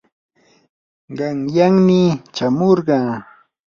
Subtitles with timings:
[1.17, 2.01] qanyanmi
[2.35, 3.13] chamurqaa.